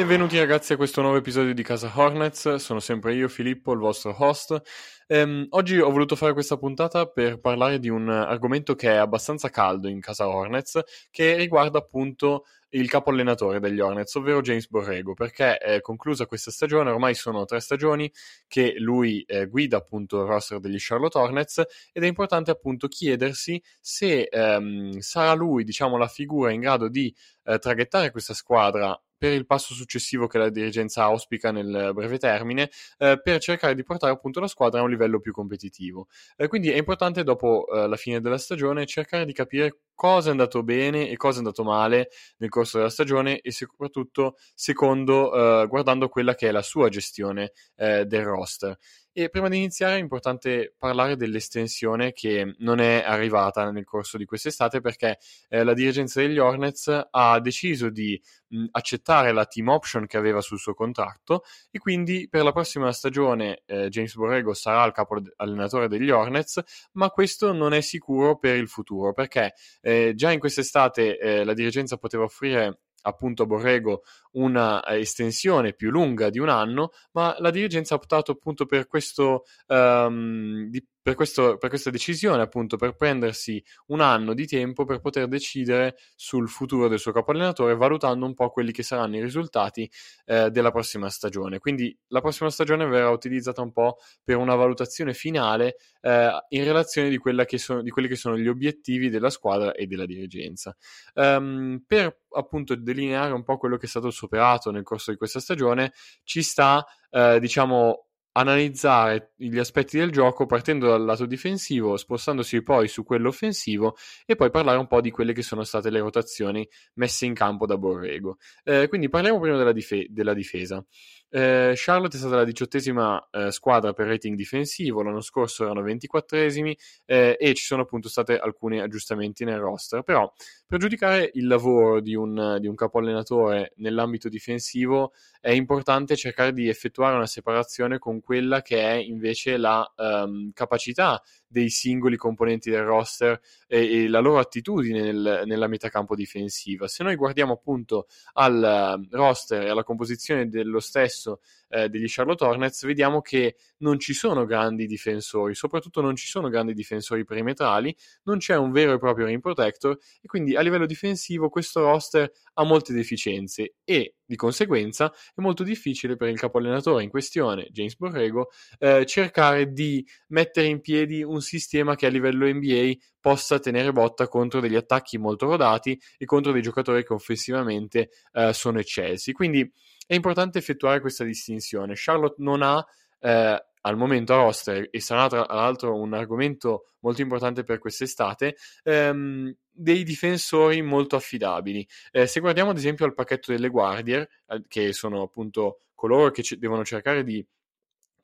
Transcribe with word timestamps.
Benvenuti 0.00 0.38
ragazzi 0.38 0.72
a 0.72 0.76
questo 0.78 1.02
nuovo 1.02 1.18
episodio 1.18 1.52
di 1.52 1.62
Casa 1.62 1.92
Hornets, 1.94 2.54
sono 2.54 2.80
sempre 2.80 3.12
io 3.12 3.28
Filippo, 3.28 3.72
il 3.72 3.78
vostro 3.80 4.16
host. 4.18 4.58
Ehm, 5.06 5.44
oggi 5.50 5.78
ho 5.78 5.90
voluto 5.90 6.16
fare 6.16 6.32
questa 6.32 6.56
puntata 6.56 7.04
per 7.04 7.38
parlare 7.38 7.78
di 7.78 7.90
un 7.90 8.08
argomento 8.08 8.74
che 8.74 8.92
è 8.92 8.96
abbastanza 8.96 9.50
caldo 9.50 9.88
in 9.88 10.00
Casa 10.00 10.26
Hornets, 10.26 10.80
che 11.10 11.36
riguarda 11.36 11.80
appunto 11.80 12.46
il 12.70 12.88
capo 12.88 13.10
allenatore 13.10 13.60
degli 13.60 13.78
Hornets, 13.78 14.14
ovvero 14.14 14.40
James 14.40 14.68
Borrego, 14.70 15.12
perché 15.12 15.58
è 15.58 15.82
conclusa 15.82 16.24
questa 16.24 16.50
stagione, 16.50 16.90
ormai 16.90 17.14
sono 17.14 17.44
tre 17.44 17.60
stagioni 17.60 18.10
che 18.48 18.76
lui 18.78 19.20
eh, 19.24 19.48
guida 19.48 19.76
appunto 19.76 20.22
il 20.22 20.26
roster 20.26 20.60
degli 20.60 20.78
Charlotte 20.78 21.18
Hornets 21.18 21.62
ed 21.92 22.04
è 22.04 22.06
importante 22.06 22.50
appunto 22.50 22.88
chiedersi 22.88 23.62
se 23.78 24.22
ehm, 24.22 24.98
sarà 25.00 25.34
lui, 25.34 25.62
diciamo, 25.62 25.98
la 25.98 26.08
figura 26.08 26.52
in 26.52 26.60
grado 26.60 26.88
di 26.88 27.14
eh, 27.44 27.58
traghettare 27.58 28.10
questa 28.10 28.32
squadra 28.32 28.98
per 29.20 29.34
il 29.34 29.44
passo 29.44 29.74
successivo 29.74 30.26
che 30.26 30.38
la 30.38 30.48
dirigenza 30.48 31.02
auspica 31.02 31.52
nel 31.52 31.90
breve 31.92 32.16
termine, 32.16 32.70
eh, 32.96 33.20
per 33.22 33.38
cercare 33.38 33.74
di 33.74 33.82
portare 33.82 34.14
appunto 34.14 34.40
la 34.40 34.46
squadra 34.46 34.80
a 34.80 34.82
un 34.82 34.88
livello 34.88 35.20
più 35.20 35.30
competitivo. 35.30 36.08
Eh, 36.36 36.48
quindi 36.48 36.70
è 36.70 36.76
importante 36.78 37.22
dopo 37.22 37.66
eh, 37.70 37.86
la 37.86 37.96
fine 37.96 38.22
della 38.22 38.38
stagione 38.38 38.86
cercare 38.86 39.26
di 39.26 39.34
capire 39.34 39.80
cosa 39.94 40.28
è 40.28 40.30
andato 40.30 40.62
bene 40.62 41.10
e 41.10 41.18
cosa 41.18 41.34
è 41.34 41.38
andato 41.40 41.62
male 41.62 42.08
nel 42.38 42.48
corso 42.48 42.78
della 42.78 42.88
stagione 42.88 43.40
e 43.40 43.52
soprattutto 43.52 44.36
secondo 44.54 45.62
eh, 45.62 45.66
guardando 45.66 46.08
quella 46.08 46.34
che 46.34 46.48
è 46.48 46.50
la 46.50 46.62
sua 46.62 46.88
gestione 46.88 47.52
eh, 47.76 48.06
del 48.06 48.24
roster. 48.24 48.78
E 49.12 49.28
prima 49.28 49.48
di 49.48 49.56
iniziare 49.56 49.96
è 49.96 49.98
importante 49.98 50.72
parlare 50.78 51.16
dell'estensione 51.16 52.12
che 52.12 52.54
non 52.58 52.78
è 52.78 53.02
arrivata 53.04 53.68
nel 53.72 53.84
corso 53.84 54.16
di 54.16 54.24
quest'estate 54.24 54.80
perché 54.80 55.18
eh, 55.48 55.64
la 55.64 55.74
dirigenza 55.74 56.20
degli 56.20 56.38
Hornets 56.38 57.08
ha 57.10 57.40
deciso 57.40 57.90
di 57.90 58.20
mh, 58.50 58.66
accettare 58.70 59.32
la 59.32 59.46
team 59.46 59.66
option 59.66 60.06
che 60.06 60.16
aveva 60.16 60.40
sul 60.40 60.60
suo 60.60 60.74
contratto 60.74 61.42
e 61.72 61.80
quindi 61.80 62.28
per 62.30 62.44
la 62.44 62.52
prossima 62.52 62.92
stagione 62.92 63.62
eh, 63.66 63.88
James 63.88 64.14
Borrego 64.14 64.54
sarà 64.54 64.84
il 64.84 64.92
capo 64.92 65.20
allenatore 65.36 65.88
degli 65.88 66.10
Hornets, 66.10 66.60
ma 66.92 67.10
questo 67.10 67.52
non 67.52 67.72
è 67.72 67.80
sicuro 67.80 68.38
per 68.38 68.54
il 68.54 68.68
futuro 68.68 69.12
perché 69.12 69.54
eh, 69.80 70.12
già 70.14 70.30
in 70.30 70.38
quest'estate 70.38 71.18
eh, 71.18 71.42
la 71.44 71.52
dirigenza 71.52 71.96
poteva 71.96 72.22
offrire 72.22 72.78
appunto 73.02 73.46
Borrego 73.46 74.02
una 74.32 74.82
eh, 74.84 75.00
estensione 75.00 75.72
più 75.74 75.90
lunga 75.90 76.30
di 76.30 76.38
un 76.38 76.48
anno, 76.48 76.90
ma 77.12 77.34
la 77.38 77.50
dirigenza 77.50 77.94
ha 77.94 77.98
optato 77.98 78.32
appunto 78.32 78.66
per, 78.66 78.86
questo, 78.86 79.44
um, 79.66 80.68
di, 80.68 80.84
per, 81.02 81.14
questo, 81.14 81.56
per 81.56 81.68
questa 81.68 81.90
decisione, 81.90 82.42
appunto 82.42 82.76
per 82.76 82.94
prendersi 82.94 83.62
un 83.86 84.00
anno 84.00 84.34
di 84.34 84.46
tempo 84.46 84.84
per 84.84 85.00
poter 85.00 85.28
decidere 85.28 85.96
sul 86.14 86.48
futuro 86.48 86.88
del 86.88 86.98
suo 86.98 87.12
capo 87.12 87.30
allenatore, 87.30 87.74
valutando 87.74 88.26
un 88.26 88.34
po' 88.34 88.50
quelli 88.50 88.72
che 88.72 88.82
saranno 88.82 89.16
i 89.16 89.22
risultati 89.22 89.90
eh, 90.26 90.50
della 90.50 90.70
prossima 90.70 91.08
stagione. 91.08 91.58
Quindi 91.58 91.96
la 92.08 92.20
prossima 92.20 92.50
stagione 92.50 92.86
verrà 92.86 93.10
utilizzata 93.10 93.62
un 93.62 93.72
po' 93.72 93.96
per 94.22 94.36
una 94.36 94.54
valutazione 94.54 95.14
finale 95.14 95.76
eh, 96.02 96.30
in 96.48 96.64
relazione 96.64 97.08
di, 97.08 97.18
sono, 97.58 97.82
di, 97.82 97.90
quelli 97.90 98.08
che 98.08 98.16
sono 98.16 98.36
gli 98.36 98.48
obiettivi 98.48 99.08
della 99.08 99.30
squadra 99.30 99.72
e 99.72 99.86
della 99.86 100.06
dirigenza. 100.06 100.76
Um, 101.14 101.82
per 101.86 102.20
appunto 102.32 102.74
delineare 102.76 103.32
un 103.32 103.42
po' 103.42 103.56
quello 103.56 103.76
che 103.76 103.86
è 103.86 103.88
stato 103.88 104.10
operato 104.20 104.70
nel 104.70 104.82
corso 104.82 105.10
di 105.10 105.16
questa 105.16 105.40
stagione, 105.40 105.92
ci 106.24 106.42
sta, 106.42 106.84
eh, 107.10 107.38
diciamo, 107.40 108.09
analizzare 108.32 109.32
gli 109.36 109.58
aspetti 109.58 109.98
del 109.98 110.10
gioco 110.10 110.46
partendo 110.46 110.88
dal 110.88 111.04
lato 111.04 111.26
difensivo, 111.26 111.96
spostandosi 111.96 112.62
poi 112.62 112.88
su 112.88 113.02
quello 113.04 113.28
offensivo 113.28 113.96
e 114.24 114.36
poi 114.36 114.50
parlare 114.50 114.78
un 114.78 114.86
po' 114.86 115.00
di 115.00 115.10
quelle 115.10 115.32
che 115.32 115.42
sono 115.42 115.64
state 115.64 115.90
le 115.90 116.00
rotazioni 116.00 116.68
messe 116.94 117.26
in 117.26 117.34
campo 117.34 117.66
da 117.66 117.76
Borrego. 117.76 118.38
Eh, 118.62 118.88
quindi 118.88 119.08
parliamo 119.08 119.40
prima 119.40 119.56
della, 119.56 119.72
dif- 119.72 120.06
della 120.08 120.34
difesa. 120.34 120.84
Eh, 121.32 121.74
Charlotte 121.76 122.16
è 122.16 122.18
stata 122.18 122.36
la 122.36 122.44
diciottesima 122.44 123.28
eh, 123.30 123.52
squadra 123.52 123.92
per 123.92 124.08
rating 124.08 124.36
difensivo, 124.36 125.02
l'anno 125.02 125.20
scorso 125.20 125.62
erano 125.62 125.82
24esimi 125.82 126.74
eh, 127.04 127.36
e 127.38 127.54
ci 127.54 127.64
sono 127.64 127.82
appunto 127.82 128.08
stati 128.08 128.32
alcuni 128.32 128.80
aggiustamenti 128.80 129.44
nel 129.44 129.60
roster, 129.60 130.02
però 130.02 130.30
per 130.66 130.80
giudicare 130.80 131.30
il 131.34 131.46
lavoro 131.46 132.00
di 132.00 132.16
un, 132.16 132.58
di 132.60 132.66
un 132.66 132.74
capo 132.74 132.98
allenatore 132.98 133.72
nell'ambito 133.76 134.28
difensivo 134.28 135.12
è 135.40 135.52
importante 135.52 136.16
cercare 136.16 136.52
di 136.52 136.68
effettuare 136.68 137.14
una 137.14 137.26
separazione 137.26 137.98
con 137.98 138.20
quella 138.20 138.60
che 138.60 138.80
è 138.80 138.94
invece 138.94 139.56
la 139.56 139.88
um, 139.96 140.50
capacità 140.52 141.22
dei 141.50 141.68
singoli 141.68 142.16
componenti 142.16 142.70
del 142.70 142.84
roster 142.84 143.40
e, 143.66 144.04
e 144.04 144.08
la 144.08 144.20
loro 144.20 144.38
attitudine 144.38 145.00
nel, 145.02 145.42
nella 145.46 145.66
metacampo 145.66 146.14
difensiva. 146.14 146.86
Se 146.86 147.02
noi 147.02 147.16
guardiamo 147.16 147.54
appunto 147.54 148.06
al 148.34 149.04
roster 149.10 149.62
e 149.64 149.68
alla 149.68 149.82
composizione 149.82 150.48
dello 150.48 150.78
stesso 150.78 151.40
eh, 151.70 151.88
degli 151.88 152.06
Charlotte 152.06 152.44
Hornets, 152.44 152.84
vediamo 152.84 153.20
che 153.20 153.56
non 153.78 153.98
ci 153.98 154.12
sono 154.12 154.44
grandi 154.44 154.86
difensori, 154.86 155.54
soprattutto 155.54 156.00
non 156.00 156.16
ci 156.16 156.26
sono 156.26 156.48
grandi 156.48 156.74
difensori 156.74 157.24
perimetrali, 157.24 157.94
non 158.24 158.38
c'è 158.38 158.56
un 158.56 158.72
vero 158.72 158.92
e 158.92 158.98
proprio 158.98 159.26
rim 159.26 159.40
protector 159.40 159.96
e 160.20 160.26
quindi 160.26 160.56
a 160.56 160.60
livello 160.60 160.86
difensivo 160.86 161.48
questo 161.48 161.80
roster 161.80 162.30
ha 162.54 162.64
molte 162.64 162.92
deficienze 162.92 163.74
e 163.84 164.16
di 164.24 164.36
conseguenza 164.36 165.12
è 165.34 165.40
molto 165.40 165.64
difficile 165.64 166.16
per 166.16 166.28
il 166.28 166.38
capo 166.38 166.58
allenatore 166.58 167.02
in 167.02 167.10
questione, 167.10 167.66
James 167.70 167.96
Borrego, 167.96 168.50
eh, 168.78 169.04
cercare 169.04 169.72
di 169.72 170.06
mettere 170.28 170.66
in 170.68 170.80
piedi 170.80 171.22
un 171.22 171.40
sistema 171.40 171.96
che 171.96 172.06
a 172.06 172.10
livello 172.10 172.46
NBA 172.46 172.92
possa 173.20 173.58
tenere 173.58 173.92
botta 173.92 174.28
contro 174.28 174.60
degli 174.60 174.76
attacchi 174.76 175.18
molto 175.18 175.46
rodati 175.46 176.00
e 176.16 176.24
contro 176.24 176.52
dei 176.52 176.62
giocatori 176.62 177.04
che 177.04 177.12
offensivamente 177.12 178.10
eh, 178.32 178.52
sono 178.52 178.78
eccelsi. 178.78 179.32
Quindi 179.32 179.70
è 180.10 180.14
importante 180.16 180.58
effettuare 180.58 180.98
questa 181.00 181.22
distinzione. 181.22 181.92
Charlotte 181.94 182.42
non 182.42 182.62
ha 182.62 182.84
eh, 183.20 183.64
al 183.82 183.96
momento 183.96 184.32
a 184.34 184.38
roster, 184.38 184.88
e 184.90 185.00
sarà 185.00 185.28
tra 185.28 185.46
l'altro 185.48 185.96
un 185.96 186.14
argomento 186.14 186.86
molto 186.98 187.22
importante 187.22 187.62
per 187.62 187.78
quest'estate, 187.78 188.56
ehm, 188.82 189.54
dei 189.70 190.02
difensori 190.02 190.82
molto 190.82 191.14
affidabili. 191.14 191.86
Eh, 192.10 192.26
se 192.26 192.40
guardiamo 192.40 192.70
ad 192.70 192.76
esempio 192.78 193.04
al 193.04 193.14
pacchetto 193.14 193.52
delle 193.52 193.68
guardie, 193.68 194.28
che 194.66 194.92
sono 194.92 195.22
appunto 195.22 195.82
coloro 195.94 196.32
che 196.32 196.42
c- 196.42 196.56
devono 196.56 196.84
cercare 196.84 197.22
di 197.22 197.46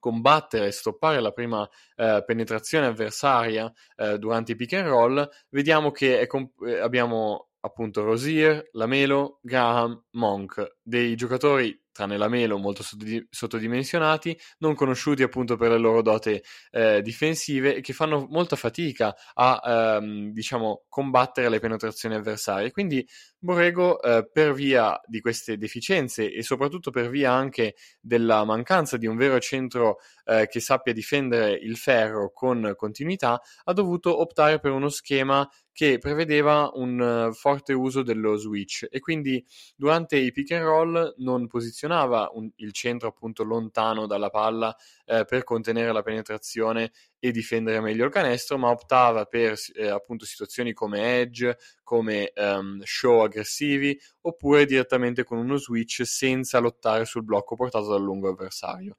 combattere 0.01 0.67
e 0.67 0.73
stoppare 0.73 1.21
la 1.21 1.31
prima 1.31 1.69
eh, 1.95 2.25
penetrazione 2.27 2.87
avversaria 2.87 3.73
eh, 3.95 4.19
durante 4.19 4.53
i 4.53 4.57
pick 4.57 4.73
and 4.73 4.89
roll, 4.89 5.29
vediamo 5.51 5.93
che 5.93 6.27
comp- 6.27 6.67
eh, 6.67 6.81
abbiamo 6.81 7.46
appunto 7.67 8.03
Rosier, 8.03 8.69
Lamelo, 8.73 9.41
Graham, 9.43 10.05
Monk, 10.13 10.77
dei 10.83 11.15
giocatori 11.17 11.79
tranne 11.97 12.19
la 12.19 12.29
Melo, 12.29 12.59
molto 12.59 12.85
sottodimensionati, 13.31 14.39
non 14.59 14.75
conosciuti 14.75 15.23
appunto 15.23 15.57
per 15.57 15.71
le 15.71 15.79
loro 15.79 16.03
dote 16.03 16.43
eh, 16.71 17.01
difensive 17.01 17.77
e 17.77 17.81
che 17.81 17.95
fanno 17.95 18.27
molta 18.29 18.55
fatica 18.55 19.17
a 19.33 19.97
ehm, 19.99 20.31
diciamo 20.31 20.85
combattere 20.91 21.49
le 21.49 21.59
penetrazioni 21.59 22.15
avversarie. 22.15 22.71
Quindi 22.71 23.07
Borrego, 23.47 24.03
eh, 24.03 24.29
per 24.31 24.53
via 24.53 25.01
di 25.07 25.21
queste 25.21 25.57
deficienze 25.57 26.31
e 26.31 26.43
soprattutto 26.43 26.91
per 26.91 27.09
via 27.09 27.33
anche 27.33 27.75
della 27.99 28.45
mancanza 28.45 28.99
di 28.99 29.07
un 29.07 29.17
vero 29.17 29.39
centro 29.41 30.01
eh, 30.27 30.47
che 30.49 30.61
sappia 30.61 30.93
difendere 30.93 31.53
il 31.53 31.79
ferro 31.79 32.31
con 32.33 32.75
continuità, 32.77 33.41
ha 33.65 33.73
dovuto 33.73 34.21
optare 34.21 34.59
per 34.59 34.73
uno 34.73 34.91
schema 34.91 35.49
che 35.77 35.99
prevedeva 35.99 36.71
un 36.73 36.99
uh, 37.29 37.35
forte 37.35 37.75
uso 37.75 38.03
dello 38.03 38.37
switch 38.37 38.87
e 38.91 38.99
quindi 38.99 39.45
durante 39.77 40.17
i 40.17 40.33
pick 40.33 40.53
and 40.53 40.65
roll 40.65 41.15
non 41.19 41.47
posizionava 41.49 42.31
un, 42.33 42.51
il 42.57 42.73
centro 42.73 43.09
appunto 43.09 43.45
lontano 43.45 44.07
dalla 44.07 44.31
palla 44.31 44.75
eh, 45.05 45.27
per 45.27 45.45
contenere 45.45 45.93
la 45.93 46.01
penetrazione 46.01 46.93
e 47.19 47.31
difendere 47.31 47.81
meglio 47.81 48.07
il 48.07 48.11
canestro, 48.11 48.57
ma 48.57 48.71
optava 48.71 49.27
per 49.27 49.55
eh, 49.75 49.89
appunto 49.89 50.25
situazioni 50.25 50.73
come 50.73 51.21
edge, 51.21 51.59
come 51.83 52.33
um, 52.37 52.81
show 52.83 53.21
aggressivi 53.37 53.99
oppure 54.23 54.65
direttamente 54.65 55.25
con 55.25 55.39
uno 55.39 55.57
switch 55.57 56.07
senza 56.07 56.59
lottare 56.59 57.05
sul 57.05 57.25
blocco 57.25 57.55
portato 57.55 57.89
dal 57.89 58.03
lungo 58.03 58.31
avversario. 58.31 58.97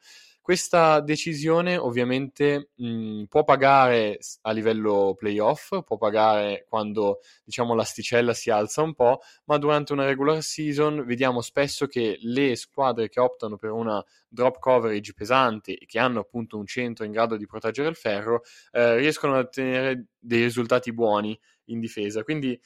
Questa 0.48 1.02
decisione 1.02 1.76
ovviamente 1.76 2.70
mh, 2.74 3.24
può 3.24 3.44
pagare 3.44 4.18
a 4.44 4.52
livello 4.52 5.14
playoff, 5.18 5.84
può 5.84 5.98
pagare 5.98 6.66
quando 6.70 7.20
diciamo 7.44 7.76
l'asticella 7.76 8.34
si 8.34 8.50
alza 8.50 8.82
un 8.82 8.94
po', 8.94 9.20
ma 9.44 9.58
durante 9.58 9.92
una 9.92 10.06
regular 10.06 10.42
season 10.42 11.04
vediamo 11.06 11.42
spesso 11.42 11.86
che 11.88 12.18
le 12.22 12.56
squadre 12.56 13.10
che 13.10 13.20
optano 13.20 13.58
per 13.58 13.72
una 13.72 14.02
drop 14.30 14.60
coverage 14.60 15.14
pesante 15.14 15.78
e 15.78 15.86
che 15.86 16.00
hanno 16.00 16.22
appunto 16.22 16.58
un 16.58 16.66
centro 16.66 17.04
in 17.04 17.12
grado 17.12 17.36
di 17.36 17.46
proteggere 17.46 17.90
il 17.90 17.98
ferro 17.98 18.44
eh, 18.72 18.96
riescono 18.96 19.36
a 19.36 19.40
ottenere 19.40 20.06
dei 20.18 20.44
risultati 20.44 20.94
buoni 20.94 21.38
in 21.66 21.82
difesa. 21.82 22.24
Quindi 22.24 22.58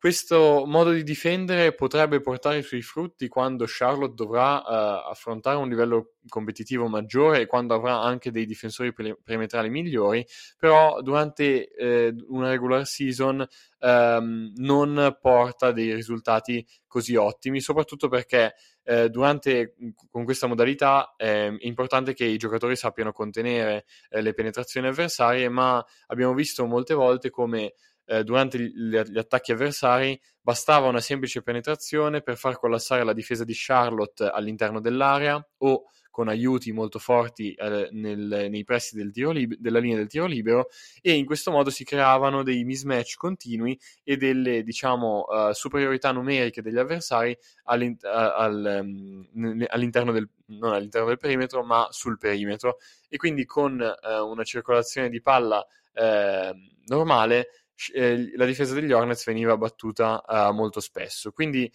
questo 0.00 0.64
modo 0.66 0.92
di 0.92 1.02
difendere 1.02 1.74
potrebbe 1.74 2.22
portare 2.22 2.56
i 2.56 2.62
suoi 2.62 2.80
frutti 2.80 3.28
quando 3.28 3.66
Charlotte 3.68 4.14
dovrà 4.14 4.56
uh, 4.56 5.10
affrontare 5.10 5.58
un 5.58 5.68
livello 5.68 6.14
competitivo 6.26 6.88
maggiore 6.88 7.42
e 7.42 7.46
quando 7.46 7.74
avrà 7.74 8.00
anche 8.00 8.30
dei 8.30 8.46
difensori 8.46 8.94
perimetrali 8.94 9.68
migliori, 9.68 10.26
però 10.56 11.02
durante 11.02 11.68
uh, 11.76 12.34
una 12.34 12.48
regular 12.48 12.86
season 12.86 13.46
um, 13.80 14.50
non 14.56 15.18
porta 15.20 15.70
dei 15.70 15.92
risultati 15.94 16.66
così 16.86 17.14
ottimi, 17.16 17.60
soprattutto 17.60 18.08
perché 18.08 18.54
eh, 18.84 19.10
durante, 19.10 19.74
con 20.10 20.24
questa 20.24 20.46
modalità 20.46 21.14
eh, 21.16 21.48
è 21.48 21.66
importante 21.66 22.14
che 22.14 22.24
i 22.24 22.38
giocatori 22.38 22.74
sappiano 22.74 23.12
contenere 23.12 23.84
eh, 24.08 24.22
le 24.22 24.32
penetrazioni 24.32 24.88
avversarie, 24.88 25.48
ma 25.48 25.84
abbiamo 26.06 26.34
visto 26.34 26.66
molte 26.66 26.94
volte 26.94 27.30
come 27.30 27.74
eh, 28.10 28.24
durante 28.24 28.58
gli, 28.58 28.98
gli, 28.98 29.18
attacchi 29.18 29.52
avversari 29.52 30.20
bastava 30.40 30.88
una 30.88 31.00
semplice 31.00 31.42
penetrazione 31.42 32.22
per 32.22 32.36
far 32.36 32.58
collassare 32.58 33.04
la 33.04 33.12
difesa 33.12 33.44
di 33.44 33.52
Charlotte 33.54 34.24
all'interno 34.24 34.80
dell'area 34.80 35.40
o 35.58 35.84
con 36.10 36.26
aiuti 36.26 36.72
molto 36.72 36.98
forti 36.98 37.52
eh, 37.52 37.88
nel, 37.92 38.48
nei 38.50 38.64
pressi 38.64 38.96
del 38.96 39.12
lib- 39.14 39.54
della 39.56 39.78
linea 39.78 39.98
del 39.98 40.08
tiro 40.08 40.26
libero 40.26 40.66
e 41.00 41.12
in 41.12 41.24
questo 41.24 41.52
modo 41.52 41.70
si 41.70 41.84
creavano 41.84 42.42
dei 42.42 42.64
mismatch 42.64 43.14
continui 43.14 43.78
e 44.02 44.16
delle 44.16 44.64
diciamo 44.64 45.26
uh, 45.28 45.52
superiorità 45.52 46.10
numeriche 46.10 46.62
degli 46.62 46.78
avversari 46.78 47.38
all'in- 47.64 47.96
al, 48.02 48.80
um, 48.82 49.64
all'interno 49.68 50.10
del 50.10 50.28
non 50.46 50.72
all'interno 50.72 51.06
del 51.06 51.18
perimetro 51.18 51.62
ma 51.62 51.86
sul 51.90 52.18
perimetro. 52.18 52.78
E 53.08 53.16
quindi 53.16 53.44
con 53.44 53.78
uh, 53.80 54.26
una 54.26 54.42
circolazione 54.42 55.08
di 55.08 55.22
palla 55.22 55.64
uh, 55.94 56.56
normale 56.86 57.59
eh, 57.88 58.30
la 58.36 58.44
difesa 58.44 58.74
degli 58.74 58.92
Hornets 58.92 59.24
veniva 59.24 59.56
battuta 59.56 60.22
molto 60.52 60.80
spesso 60.80 61.32
quindi 61.32 61.70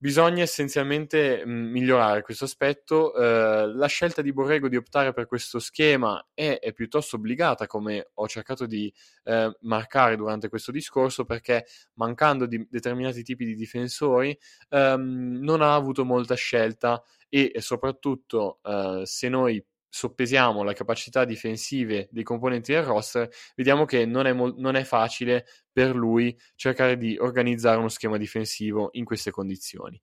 Bisogna 0.00 0.44
essenzialmente 0.44 1.44
mm, 1.44 1.72
migliorare 1.72 2.22
questo 2.22 2.44
aspetto. 2.44 3.12
Eh, 3.16 3.66
la 3.66 3.86
scelta 3.88 4.22
di 4.22 4.32
Borrego 4.32 4.68
di 4.68 4.76
optare 4.76 5.12
per 5.12 5.26
questo 5.26 5.58
schema 5.58 6.24
è, 6.34 6.60
è 6.60 6.72
piuttosto 6.72 7.16
obbligata, 7.16 7.66
come 7.66 8.10
ho 8.14 8.28
cercato 8.28 8.64
di 8.64 8.92
eh, 9.24 9.56
marcare 9.62 10.14
durante 10.14 10.48
questo 10.48 10.70
discorso, 10.70 11.24
perché 11.24 11.66
mancando 11.94 12.46
di 12.46 12.64
determinati 12.70 13.24
tipi 13.24 13.44
di 13.44 13.56
difensori 13.56 14.38
ehm, 14.68 15.38
non 15.40 15.62
ha 15.62 15.74
avuto 15.74 16.04
molta 16.04 16.36
scelta 16.36 17.02
e, 17.28 17.50
e 17.52 17.60
soprattutto 17.60 18.60
eh, 18.62 19.02
se 19.04 19.28
noi 19.28 19.64
soppesiamo 19.98 20.62
le 20.62 20.74
capacità 20.74 21.24
difensive 21.24 22.08
dei 22.12 22.22
componenti 22.22 22.72
del 22.72 22.84
roster, 22.84 23.28
vediamo 23.56 23.84
che 23.84 24.06
non 24.06 24.26
è, 24.26 24.32
mo- 24.32 24.54
non 24.56 24.76
è 24.76 24.84
facile 24.84 25.44
per 25.72 25.94
lui 25.94 26.38
cercare 26.54 26.96
di 26.96 27.16
organizzare 27.18 27.78
uno 27.78 27.88
schema 27.88 28.16
difensivo 28.16 28.90
in 28.92 29.04
queste 29.04 29.32
condizioni. 29.32 30.00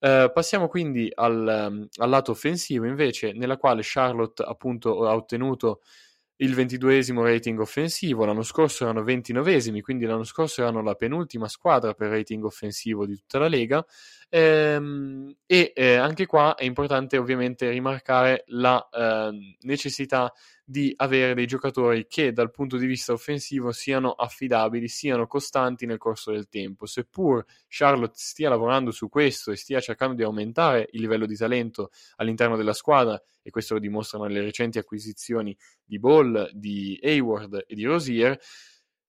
Uh, 0.00 0.30
passiamo 0.32 0.68
quindi 0.68 1.10
al, 1.12 1.68
um, 1.70 1.88
al, 1.96 2.08
lato 2.08 2.32
offensivo, 2.32 2.84
invece, 2.84 3.32
nella 3.32 3.56
quale 3.56 3.80
Charlotte 3.82 4.42
appunto 4.42 5.08
ha 5.08 5.14
ottenuto 5.14 5.80
il 6.40 6.54
ventiduesimo 6.54 7.24
rating 7.24 7.58
offensivo, 7.58 8.24
l'anno 8.24 8.42
scorso 8.42 8.84
erano 8.84 9.02
29esimi, 9.02 9.80
quindi 9.80 10.04
l'anno 10.04 10.24
scorso 10.24 10.60
erano 10.60 10.82
la 10.82 10.94
penultima 10.94 11.48
squadra 11.48 11.94
per 11.94 12.10
rating 12.10 12.44
offensivo 12.44 13.06
di 13.06 13.16
tutta 13.16 13.38
la 13.38 13.48
Lega 13.48 13.84
ehm, 14.28 15.34
e 15.46 15.72
eh, 15.74 15.94
anche 15.96 16.26
qua 16.26 16.54
è 16.54 16.64
importante 16.64 17.16
ovviamente 17.16 17.68
rimarcare 17.70 18.44
la 18.48 18.86
eh, 18.90 19.56
necessità 19.60 20.32
di 20.64 20.92
avere 20.96 21.32
dei 21.32 21.46
giocatori 21.46 22.06
che 22.06 22.32
dal 22.32 22.50
punto 22.50 22.76
di 22.76 22.84
vista 22.84 23.12
offensivo 23.12 23.72
siano 23.72 24.12
affidabili, 24.12 24.86
siano 24.86 25.26
costanti 25.26 25.86
nel 25.86 25.96
corso 25.96 26.30
del 26.30 26.48
tempo. 26.48 26.84
Seppur 26.84 27.42
Charlotte 27.68 28.16
stia 28.16 28.50
lavorando 28.50 28.90
su 28.90 29.08
questo 29.08 29.50
e 29.50 29.56
stia 29.56 29.80
cercando 29.80 30.14
di 30.14 30.22
aumentare 30.22 30.88
il 30.92 31.00
livello 31.00 31.24
di 31.24 31.36
talento 31.36 31.90
all'interno 32.16 32.56
della 32.56 32.74
squadra, 32.74 33.18
e 33.42 33.50
questo 33.50 33.74
lo 33.74 33.80
dimostrano 33.80 34.26
le 34.26 34.42
recenti 34.42 34.76
acquisizioni 34.78 35.56
di 35.82 35.98
Ball, 35.98 36.50
di 36.52 37.00
Hayward 37.02 37.64
e 37.66 37.74
di 37.74 37.84
Rosier, 37.84 38.38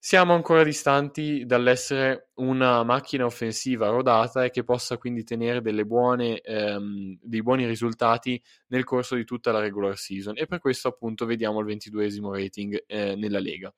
siamo 0.02 0.34
ancora 0.34 0.64
distanti 0.64 1.46
dall'essere 1.46 2.30
una 2.36 2.84
macchina 2.84 3.26
offensiva 3.26 3.90
rodata 3.90 4.46
e 4.46 4.50
che 4.50 4.64
possa 4.64 4.98
quindi 4.98 5.26
tenere 5.26 5.62
buone, 5.84 6.40
ehm, 6.40 7.18
dei 7.22 7.42
buoni 7.44 7.66
risultati 7.66 8.42
nel 8.68 8.86
corso 8.86 9.16
di 9.16 9.26
tutta 9.26 9.52
la 9.52 9.60
regular 9.60 9.98
season 9.98 10.36
e 10.38 10.46
per 10.46 10.60
questo 10.60 10.88
appunto 10.88 11.26
vediamo 11.26 11.60
il 11.60 11.66
22esimo 11.66 12.32
rating 12.32 12.82
eh, 12.88 13.16
nella 13.16 13.40
Lega. 13.40 13.74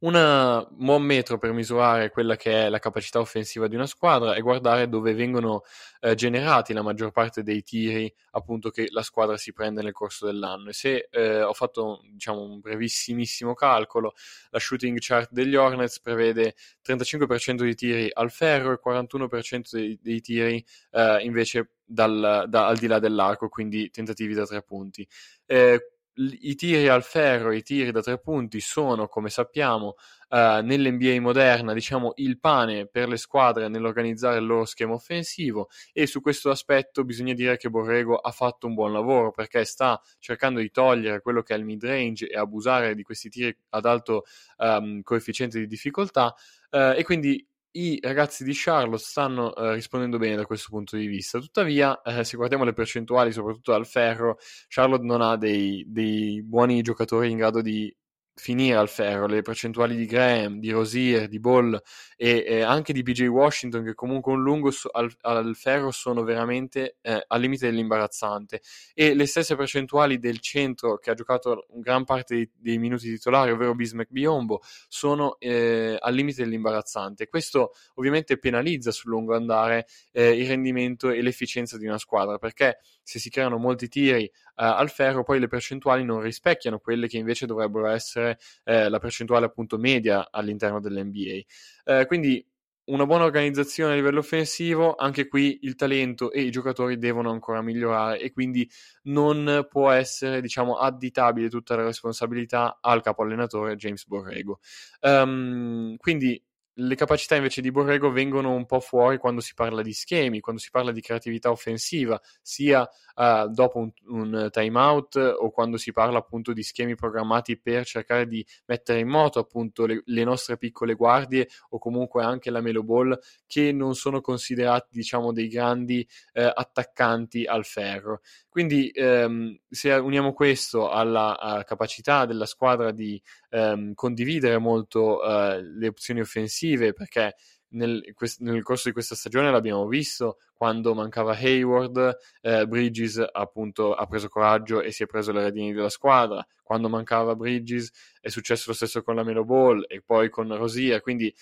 Un 0.00 0.66
buon 0.70 1.02
metro 1.02 1.38
per 1.38 1.52
misurare 1.52 2.10
quella 2.10 2.34
che 2.34 2.66
è 2.66 2.68
la 2.68 2.80
capacità 2.80 3.20
offensiva 3.20 3.68
di 3.68 3.76
una 3.76 3.86
squadra 3.86 4.34
è 4.34 4.40
guardare 4.40 4.88
dove 4.88 5.14
vengono 5.14 5.62
eh, 6.00 6.16
generati 6.16 6.72
la 6.72 6.82
maggior 6.82 7.12
parte 7.12 7.44
dei 7.44 7.62
tiri 7.62 8.12
appunto 8.32 8.70
che 8.70 8.88
la 8.90 9.02
squadra 9.02 9.36
si 9.36 9.52
prende 9.52 9.80
nel 9.80 9.92
corso 9.92 10.26
dell'anno. 10.26 10.70
E 10.70 10.72
se 10.72 11.08
eh, 11.10 11.42
ho 11.42 11.52
fatto 11.52 12.00
diciamo 12.10 12.42
un 12.42 12.58
brevissimissimo 12.58 13.54
calcolo 13.54 14.14
la 14.50 14.58
shooting 14.58 14.98
chart 15.00 15.30
degli 15.30 15.54
Hornets 15.54 16.00
prevede 16.00 16.54
35% 16.84 17.62
di 17.62 17.74
tiri 17.74 18.10
al 18.12 18.30
ferro 18.30 18.72
e 18.72 18.80
41% 18.84 19.60
dei, 19.70 19.98
dei 20.02 20.20
tiri 20.20 20.64
eh, 20.90 21.18
invece 21.22 21.74
dal, 21.84 22.46
da, 22.48 22.66
al 22.66 22.78
di 22.78 22.86
là 22.86 22.98
dell'arco 22.98 23.48
quindi 23.48 23.90
tentativi 23.90 24.34
da 24.34 24.46
tre 24.46 24.62
punti. 24.62 25.06
Eh, 25.46 25.91
i 26.14 26.54
tiri 26.54 26.88
al 26.88 27.02
ferro 27.02 27.52
i 27.52 27.62
tiri 27.62 27.90
da 27.90 28.02
tre 28.02 28.18
punti 28.18 28.60
sono, 28.60 29.08
come 29.08 29.30
sappiamo, 29.30 29.94
uh, 30.28 30.62
nell'NBA 30.62 31.20
moderna, 31.20 31.72
diciamo, 31.72 32.12
il 32.16 32.38
pane 32.38 32.86
per 32.86 33.08
le 33.08 33.16
squadre 33.16 33.68
nell'organizzare 33.68 34.38
il 34.38 34.46
loro 34.46 34.64
schema 34.64 34.92
offensivo 34.92 35.68
e 35.92 36.06
su 36.06 36.20
questo 36.20 36.50
aspetto 36.50 37.04
bisogna 37.04 37.32
dire 37.32 37.56
che 37.56 37.70
Borrego 37.70 38.16
ha 38.16 38.30
fatto 38.30 38.66
un 38.66 38.74
buon 38.74 38.92
lavoro 38.92 39.30
perché 39.30 39.64
sta 39.64 40.00
cercando 40.18 40.60
di 40.60 40.70
togliere 40.70 41.20
quello 41.20 41.42
che 41.42 41.54
è 41.54 41.58
il 41.58 41.64
mid 41.64 41.84
range 41.84 42.28
e 42.28 42.36
abusare 42.36 42.94
di 42.94 43.02
questi 43.02 43.28
tiri 43.28 43.56
ad 43.70 43.86
alto 43.86 44.24
um, 44.58 45.02
coefficiente 45.02 45.58
di 45.58 45.66
difficoltà 45.66 46.34
uh, 46.70 46.92
e 46.96 47.02
quindi 47.04 47.46
i 47.72 47.98
ragazzi 48.02 48.44
di 48.44 48.52
Charlotte 48.54 49.02
stanno 49.02 49.54
eh, 49.54 49.74
rispondendo 49.74 50.18
bene 50.18 50.36
da 50.36 50.46
questo 50.46 50.68
punto 50.70 50.96
di 50.96 51.06
vista. 51.06 51.38
Tuttavia, 51.38 52.00
eh, 52.02 52.24
se 52.24 52.36
guardiamo 52.36 52.64
le 52.64 52.72
percentuali, 52.72 53.32
soprattutto 53.32 53.72
al 53.72 53.86
ferro, 53.86 54.38
Charlotte 54.68 55.04
non 55.04 55.20
ha 55.20 55.36
dei, 55.36 55.84
dei 55.86 56.42
buoni 56.42 56.82
giocatori 56.82 57.30
in 57.30 57.38
grado 57.38 57.62
di 57.62 57.94
finire 58.34 58.76
al 58.76 58.88
ferro, 58.88 59.26
le 59.26 59.42
percentuali 59.42 59.94
di 59.94 60.06
Graham, 60.06 60.58
di 60.58 60.70
Rosier, 60.70 61.28
di 61.28 61.38
Ball 61.38 61.78
e 62.16 62.44
eh, 62.46 62.60
anche 62.62 62.92
di 62.92 63.02
BJ 63.02 63.26
Washington 63.26 63.84
che 63.84 63.94
comunque 63.94 64.32
un 64.32 64.42
lungo 64.42 64.70
so, 64.70 64.88
al, 64.88 65.12
al, 65.20 65.54
ferro 65.54 65.90
sono 65.90 66.22
veramente 66.22 66.96
eh, 67.02 67.24
al 67.26 67.40
limite 67.40 67.66
dell'imbarazzante 67.66 68.62
e 68.94 69.14
le 69.14 69.26
stesse 69.26 69.54
percentuali 69.54 70.18
del 70.18 70.38
centro 70.40 70.98
che 70.98 71.10
ha 71.10 71.14
giocato 71.14 71.66
gran 71.74 72.04
parte 72.04 72.34
dei, 72.34 72.50
dei 72.56 72.78
minuti 72.78 73.10
titolari, 73.10 73.50
ovvero 73.50 73.74
Bismack 73.74 74.10
Biombo, 74.10 74.60
sono 74.88 75.36
eh, 75.38 75.96
al 75.98 76.14
limite 76.14 76.42
dell'imbarazzante. 76.42 77.28
Questo 77.28 77.72
ovviamente 77.94 78.38
penalizza 78.38 78.90
sul 78.92 79.10
lungo 79.10 79.34
andare 79.34 79.86
eh, 80.12 80.30
il 80.30 80.46
rendimento 80.46 81.10
e 81.10 81.20
l'efficienza 81.20 81.76
di 81.76 81.86
una 81.86 81.98
squadra 81.98 82.38
perché 82.38 82.78
se 83.02 83.18
si 83.18 83.30
creano 83.30 83.58
molti 83.58 83.88
tiri 83.88 84.30
al 84.54 84.90
ferro, 84.90 85.22
poi 85.22 85.40
le 85.40 85.48
percentuali 85.48 86.04
non 86.04 86.20
rispecchiano 86.20 86.78
quelle 86.78 87.08
che 87.08 87.18
invece 87.18 87.46
dovrebbero 87.46 87.86
essere 87.86 88.38
uh, 88.64 88.88
la 88.88 88.98
percentuale 88.98 89.46
appunto 89.46 89.78
media 89.78 90.28
all'interno 90.30 90.80
dell'NBA. 90.80 91.40
Eh, 91.84 92.06
quindi 92.06 92.44
una 92.84 93.06
buona 93.06 93.24
organizzazione 93.24 93.92
a 93.92 93.96
livello 93.96 94.18
offensivo, 94.18 94.96
anche 94.96 95.28
qui 95.28 95.60
il 95.62 95.76
talento 95.76 96.32
e 96.32 96.42
i 96.42 96.50
giocatori 96.50 96.98
devono 96.98 97.30
ancora 97.30 97.62
migliorare 97.62 98.18
e 98.18 98.32
quindi 98.32 98.68
non 99.04 99.66
può 99.70 99.90
essere, 99.90 100.40
diciamo, 100.40 100.76
additabile 100.76 101.48
tutta 101.48 101.76
la 101.76 101.84
responsabilità 101.84 102.78
al 102.80 103.00
capo 103.00 103.22
allenatore 103.22 103.76
James 103.76 104.04
Borrego. 104.06 104.58
Um, 105.00 105.96
quindi 105.96 106.42
le 106.74 106.94
capacità 106.94 107.36
invece 107.36 107.60
di 107.60 107.70
Borrego 107.70 108.10
vengono 108.10 108.54
un 108.54 108.66
po' 108.66 108.80
fuori 108.80 109.18
quando 109.18 109.40
si 109.40 109.54
parla 109.54 109.82
di 109.82 109.92
schemi, 109.92 110.40
quando 110.40 110.60
si 110.60 110.70
parla 110.70 110.92
di 110.92 111.00
creatività 111.00 111.50
offensiva, 111.50 112.20
sia 112.40 112.88
uh, 113.14 113.48
dopo 113.48 113.78
un, 113.78 113.92
un 114.06 114.48
timeout 114.50 115.16
o 115.16 115.50
quando 115.50 115.76
si 115.76 115.92
parla 115.92 116.18
appunto 116.18 116.52
di 116.52 116.62
schemi 116.62 116.94
programmati 116.94 117.58
per 117.58 117.84
cercare 117.84 118.26
di 118.26 118.44
mettere 118.66 119.00
in 119.00 119.08
moto 119.08 119.38
appunto 119.38 119.86
le, 119.86 120.02
le 120.04 120.24
nostre 120.24 120.56
piccole 120.56 120.94
guardie 120.94 121.48
o 121.70 121.78
comunque 121.78 122.22
anche 122.22 122.50
la 122.50 122.60
Melo 122.60 122.82
Ball 122.82 123.18
che 123.46 123.72
non 123.72 123.94
sono 123.94 124.20
considerati 124.20 124.88
diciamo 124.92 125.32
dei 125.32 125.48
grandi 125.48 126.06
eh, 126.32 126.50
attaccanti 126.54 127.44
al 127.44 127.64
ferro. 127.64 128.20
Quindi 128.48 128.90
ehm, 128.90 129.58
se 129.68 129.92
uniamo 129.92 130.34
questo 130.34 130.90
alla, 130.90 131.64
capacità 131.66 132.26
della 132.26 132.44
squadra 132.44 132.90
di 132.90 133.20
ehm, 133.52 133.94
condividere 133.94 134.58
molto 134.58 135.22
eh, 135.22 135.62
le 135.62 135.88
opzioni 135.88 136.20
offensive, 136.20 136.92
perché 136.94 137.36
nel, 137.68 138.02
nel, 138.38 138.62
corso 138.62 138.88
di 138.88 138.94
questa 138.94 139.14
stagione 139.14 139.50
l'abbiamo 139.50 139.86
visto 139.86 140.38
quando 140.62 140.94
mancava 140.94 141.32
Hayward, 141.32 142.18
eh, 142.40 142.68
Bridges 142.68 143.20
appunto 143.32 143.94
ha 143.94 144.06
preso 144.06 144.28
coraggio 144.28 144.80
e 144.80 144.92
si 144.92 145.02
è 145.02 145.06
preso 145.06 145.32
le 145.32 145.42
redini 145.42 145.72
della 145.72 145.88
squadra. 145.88 146.46
Quando 146.62 146.88
mancava 146.88 147.34
Bridges 147.34 147.90
è 148.20 148.28
successo 148.28 148.66
lo 148.68 148.74
stesso 148.74 149.02
con 149.02 149.16
la 149.16 149.24
Melo 149.24 149.44
Ball 149.44 149.84
e 149.88 150.02
poi 150.02 150.30
con 150.30 150.56
Rosia. 150.56 151.00
Quindi 151.00 151.34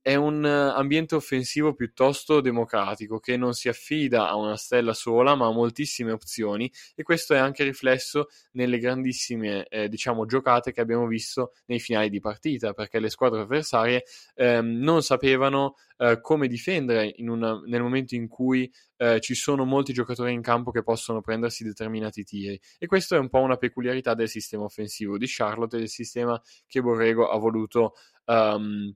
è 0.00 0.14
un 0.14 0.44
ambiente 0.44 1.16
offensivo 1.16 1.74
piuttosto 1.74 2.40
democratico 2.40 3.18
che 3.18 3.36
non 3.36 3.52
si 3.52 3.68
affida 3.68 4.28
a 4.28 4.36
una 4.36 4.56
stella 4.56 4.94
sola 4.94 5.34
ma 5.34 5.48
a 5.48 5.52
moltissime 5.52 6.12
opzioni 6.12 6.70
e 6.94 7.02
questo 7.02 7.34
è 7.34 7.38
anche 7.38 7.64
riflesso 7.64 8.28
nelle 8.52 8.78
grandissime 8.78 9.66
eh, 9.66 9.88
diciamo 9.88 10.24
giocate 10.24 10.70
che 10.70 10.80
abbiamo 10.80 11.08
visto 11.08 11.52
nei 11.66 11.80
finali 11.80 12.10
di 12.10 12.20
partita 12.20 12.74
perché 12.74 13.00
le 13.00 13.10
squadre 13.10 13.40
avversarie 13.40 14.04
ehm, 14.36 14.78
non 14.78 15.02
sapevano 15.02 15.74
eh, 15.98 16.20
come 16.20 16.48
difendere 16.48 17.14
una, 17.18 17.60
nel 17.66 17.82
momento 17.82 18.14
in 18.14 18.28
cui 18.28 18.70
eh, 18.96 19.20
ci 19.20 19.34
sono 19.34 19.64
molti 19.64 19.92
giocatori 19.92 20.32
in 20.32 20.42
campo 20.42 20.70
che 20.70 20.82
possono 20.82 21.20
prendersi 21.20 21.64
determinati 21.64 22.24
tiri. 22.24 22.60
E 22.78 22.86
questo 22.86 23.16
è 23.16 23.18
un 23.18 23.28
po' 23.28 23.40
una 23.40 23.56
peculiarità 23.56 24.14
del 24.14 24.28
sistema 24.28 24.64
offensivo 24.64 25.18
di 25.18 25.26
Charlotte 25.28 25.76
e 25.76 25.80
del 25.80 25.88
sistema 25.88 26.40
che 26.66 26.80
Borrego 26.80 27.28
ha 27.28 27.38
voluto. 27.38 27.94
Um, 28.26 28.94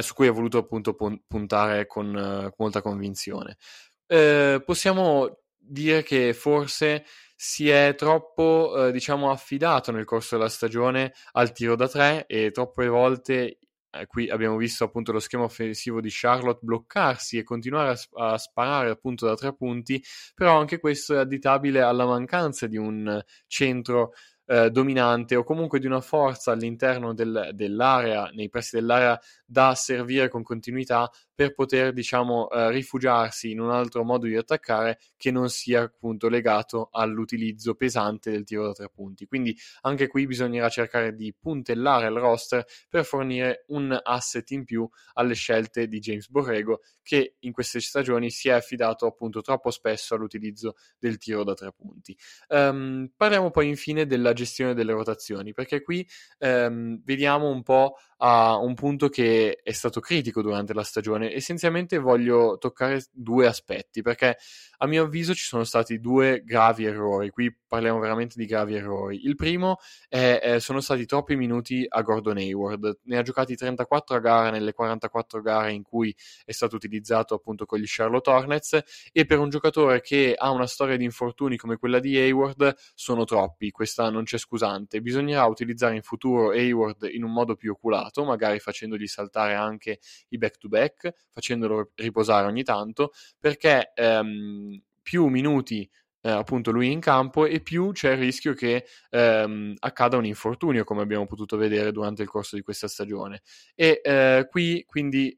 su 0.00 0.14
cui 0.14 0.26
ha 0.26 0.32
voluto 0.32 0.58
appunto 0.58 0.94
puntare 0.94 1.86
con 1.86 2.12
uh, 2.12 2.52
molta 2.58 2.82
convinzione. 2.82 3.58
Eh, 4.06 4.60
possiamo 4.64 5.38
dire 5.56 6.02
che 6.02 6.34
forse 6.34 7.04
si 7.36 7.68
è 7.68 7.94
troppo, 7.96 8.86
eh, 8.86 8.92
diciamo, 8.92 9.30
affidato 9.30 9.92
nel 9.92 10.04
corso 10.04 10.36
della 10.36 10.48
stagione 10.48 11.12
al 11.32 11.52
tiro 11.52 11.76
da 11.76 11.88
tre 11.88 12.26
e 12.26 12.50
troppe 12.50 12.86
volte 12.86 13.58
eh, 13.94 14.06
qui 14.06 14.28
abbiamo 14.28 14.56
visto 14.56 14.84
appunto 14.84 15.12
lo 15.12 15.20
schema 15.20 15.44
offensivo 15.44 16.00
di 16.00 16.08
Charlotte 16.10 16.60
bloccarsi 16.62 17.38
e 17.38 17.42
continuare 17.42 17.96
a, 18.14 18.32
a, 18.32 18.38
sparare 18.38 18.90
appunto 18.90 19.26
da 19.26 19.34
tre 19.34 19.54
punti, 19.54 20.02
però 20.34 20.58
anche 20.58 20.78
questo 20.78 21.14
è 21.14 21.18
additabile 21.18 21.80
alla 21.80 22.06
mancanza 22.06 22.66
di 22.66 22.76
un 22.76 23.22
centro 23.46 24.12
eh, 24.46 24.70
dominante 24.70 25.36
o 25.36 25.44
comunque 25.44 25.78
di 25.78 25.86
una 25.86 26.00
forza 26.00 26.52
all'interno 26.52 27.14
del, 27.14 27.50
dell'area, 27.54 28.30
nei 28.34 28.48
pressi 28.48 28.76
dell'area 28.76 29.18
da 29.54 29.76
servire 29.76 30.28
con 30.28 30.42
continuità 30.42 31.08
per 31.32 31.54
poter, 31.54 31.92
diciamo, 31.92 32.50
eh, 32.50 32.72
rifugiarsi 32.72 33.52
in 33.52 33.60
un 33.60 33.70
altro 33.70 34.02
modo 34.02 34.26
di 34.26 34.34
attaccare 34.34 34.98
che 35.16 35.30
non 35.30 35.48
sia 35.48 35.82
appunto 35.82 36.28
legato 36.28 36.88
all'utilizzo 36.90 37.76
pesante 37.76 38.32
del 38.32 38.42
tiro 38.42 38.66
da 38.66 38.72
tre 38.72 38.90
punti. 38.92 39.26
Quindi 39.26 39.56
anche 39.82 40.08
qui 40.08 40.26
bisognerà 40.26 40.68
cercare 40.68 41.14
di 41.14 41.32
puntellare 41.38 42.08
il 42.08 42.16
roster 42.16 42.64
per 42.88 43.04
fornire 43.04 43.64
un 43.68 43.96
asset 44.02 44.50
in 44.50 44.64
più 44.64 44.88
alle 45.12 45.34
scelte 45.34 45.86
di 45.86 46.00
James 46.00 46.28
Borrego 46.28 46.80
che 47.00 47.36
in 47.40 47.52
queste 47.52 47.80
stagioni 47.80 48.30
si 48.30 48.48
è 48.48 48.52
affidato 48.52 49.06
appunto 49.06 49.40
troppo 49.40 49.70
spesso 49.70 50.16
all'utilizzo 50.16 50.74
del 50.98 51.16
tiro 51.18 51.44
da 51.44 51.54
tre 51.54 51.72
punti. 51.72 52.16
Um, 52.48 53.12
parliamo 53.16 53.50
poi 53.50 53.68
infine 53.68 54.04
della 54.06 54.32
gestione 54.32 54.74
delle 54.74 54.92
rotazioni 54.92 55.52
perché 55.52 55.80
qui 55.82 56.04
um, 56.38 57.00
vediamo 57.04 57.50
un 57.50 57.62
po' 57.62 57.96
a 58.26 58.56
un 58.56 58.72
punto 58.72 59.10
che 59.10 59.60
è 59.62 59.72
stato 59.72 60.00
critico 60.00 60.40
durante 60.40 60.72
la 60.72 60.82
stagione. 60.82 61.34
Essenzialmente 61.34 61.98
voglio 61.98 62.56
toccare 62.56 63.04
due 63.12 63.46
aspetti, 63.46 64.00
perché 64.00 64.38
a 64.78 64.86
mio 64.86 65.04
avviso 65.04 65.34
ci 65.34 65.44
sono 65.44 65.64
stati 65.64 66.00
due 66.00 66.42
gravi 66.42 66.86
errori. 66.86 67.28
Qui 67.28 67.54
parliamo 67.66 67.98
veramente 67.98 68.36
di 68.38 68.46
gravi 68.46 68.76
errori. 68.76 69.26
Il 69.26 69.34
primo 69.34 69.76
è, 70.08 70.38
è 70.40 70.58
sono 70.58 70.80
stati 70.80 71.04
troppi 71.04 71.36
minuti 71.36 71.84
a 71.86 72.00
Gordon 72.00 72.38
Hayward. 72.38 73.00
Ne 73.02 73.18
ha 73.18 73.22
giocati 73.22 73.56
34 73.56 74.16
a 74.16 74.20
gara 74.20 74.48
nelle 74.48 74.72
44 74.72 75.42
gare 75.42 75.72
in 75.72 75.82
cui 75.82 76.14
è 76.46 76.52
stato 76.52 76.76
utilizzato 76.76 77.34
appunto 77.34 77.66
con 77.66 77.78
gli 77.78 77.84
Charlotte 77.86 78.30
Hornets 78.30 78.82
e 79.12 79.26
per 79.26 79.38
un 79.38 79.50
giocatore 79.50 80.00
che 80.00 80.34
ha 80.34 80.50
una 80.50 80.66
storia 80.66 80.96
di 80.96 81.04
infortuni 81.04 81.58
come 81.58 81.76
quella 81.76 81.98
di 81.98 82.16
Hayward 82.16 82.74
sono 82.94 83.24
troppi. 83.24 83.70
Questa 83.70 84.08
non 84.08 84.24
c'è 84.24 84.38
scusante. 84.38 85.02
Bisognerà 85.02 85.44
utilizzare 85.44 85.94
in 85.94 86.02
futuro 86.02 86.52
Hayward 86.52 87.06
in 87.12 87.22
un 87.22 87.30
modo 87.30 87.54
più 87.54 87.72
oculato 87.72 88.13
passato, 88.14 88.24
magari 88.24 88.60
facendogli 88.60 89.06
saltare 89.06 89.54
anche 89.54 89.98
i 90.28 90.38
back 90.38 90.58
to 90.58 90.68
back, 90.68 91.12
facendolo 91.32 91.90
riposare 91.96 92.46
ogni 92.46 92.62
tanto, 92.62 93.12
perché 93.38 93.92
ehm, 93.94 94.80
più 95.02 95.26
minuti 95.26 95.88
eh, 96.22 96.30
appunto 96.30 96.70
lui 96.70 96.90
in 96.90 97.00
campo 97.00 97.44
e 97.44 97.60
più 97.60 97.92
c'è 97.92 98.12
il 98.12 98.18
rischio 98.18 98.54
che 98.54 98.86
ehm, 99.10 99.74
accada 99.80 100.16
un 100.16 100.24
infortunio 100.24 100.84
come 100.84 101.02
abbiamo 101.02 101.26
potuto 101.26 101.56
vedere 101.56 101.92
durante 101.92 102.22
il 102.22 102.28
corso 102.28 102.56
di 102.56 102.62
questa 102.62 102.88
stagione. 102.88 103.42
E 103.74 104.00
eh, 104.02 104.46
qui 104.48 104.84
quindi 104.86 105.36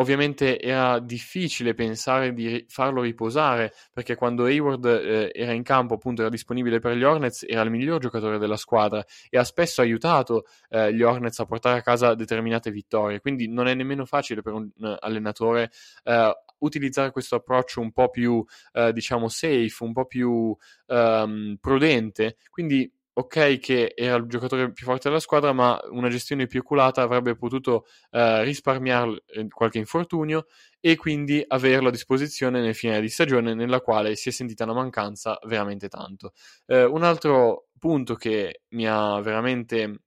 Ovviamente 0.00 0.60
era 0.60 1.00
difficile 1.00 1.74
pensare 1.74 2.32
di 2.32 2.64
farlo 2.68 3.02
riposare 3.02 3.72
perché 3.92 4.14
quando 4.14 4.44
Hayward 4.44 4.84
eh, 4.84 5.30
era 5.34 5.52
in 5.52 5.64
campo, 5.64 5.94
appunto, 5.94 6.20
era 6.20 6.30
disponibile 6.30 6.78
per 6.78 6.94
gli 6.96 7.02
Hornets, 7.02 7.44
era 7.48 7.62
il 7.62 7.70
miglior 7.70 7.98
giocatore 7.98 8.38
della 8.38 8.56
squadra 8.56 9.04
e 9.28 9.38
ha 9.38 9.42
spesso 9.42 9.80
aiutato 9.80 10.44
eh, 10.68 10.94
gli 10.94 11.02
Hornets 11.02 11.40
a 11.40 11.46
portare 11.46 11.78
a 11.78 11.82
casa 11.82 12.14
determinate 12.14 12.70
vittorie. 12.70 13.18
Quindi 13.18 13.48
non 13.48 13.66
è 13.66 13.74
nemmeno 13.74 14.04
facile 14.04 14.40
per 14.40 14.52
un 14.52 14.70
allenatore 15.00 15.70
uh, 16.04 16.30
utilizzare 16.58 17.10
questo 17.10 17.34
approccio 17.34 17.80
un 17.80 17.90
po' 17.90 18.08
più, 18.08 18.34
uh, 18.34 18.92
diciamo, 18.92 19.28
safe, 19.28 19.74
un 19.80 19.92
po' 19.92 20.06
più 20.06 20.56
um, 20.86 21.56
prudente. 21.60 22.36
Quindi 22.50 22.88
ok 23.18 23.58
che 23.58 23.92
era 23.96 24.16
il 24.16 24.26
giocatore 24.26 24.72
più 24.72 24.84
forte 24.84 25.08
della 25.08 25.20
squadra, 25.20 25.52
ma 25.52 25.78
una 25.90 26.08
gestione 26.08 26.46
più 26.46 26.60
oculata 26.60 27.02
avrebbe 27.02 27.34
potuto 27.34 27.86
eh, 28.10 28.44
risparmiare 28.44 29.24
eh, 29.26 29.48
qualche 29.48 29.78
infortunio 29.78 30.46
e 30.80 30.94
quindi 30.96 31.42
averlo 31.46 31.88
a 31.88 31.90
disposizione 31.90 32.60
nel 32.60 32.76
finale 32.76 33.00
di 33.00 33.08
stagione 33.08 33.54
nella 33.54 33.80
quale 33.80 34.14
si 34.14 34.28
è 34.28 34.32
sentita 34.32 34.64
una 34.64 34.74
mancanza 34.74 35.38
veramente 35.46 35.88
tanto. 35.88 36.32
Eh, 36.66 36.84
un 36.84 37.02
altro 37.02 37.66
punto 37.78 38.14
che 38.14 38.62
mi 38.68 38.86
ha 38.86 39.20
veramente 39.20 40.02